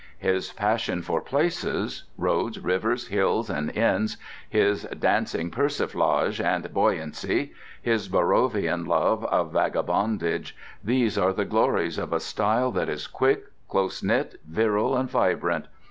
His 0.17 0.51
passion 0.51 1.03
for 1.03 1.21
places—roads, 1.21 2.57
rivers, 2.59 3.09
hills, 3.09 3.51
and 3.51 3.69
inns; 3.77 4.17
his 4.49 4.81
dancing 4.85 5.51
persiflage 5.51 6.41
and 6.43 6.73
buoyancy; 6.73 7.53
his 7.83 8.09
Borrovian 8.09 8.87
love 8.87 9.23
of 9.25 9.53
vagabondage—these 9.53 11.19
are 11.19 11.33
the 11.33 11.45
glories 11.45 11.99
of 11.99 12.13
a 12.13 12.19
style 12.19 12.71
that 12.71 12.89
is 12.89 13.05
quick, 13.05 13.43
close 13.69 14.01
knit, 14.01 14.41
virile, 14.47 14.97
and 14.97 15.07
vibrant. 15.07 15.67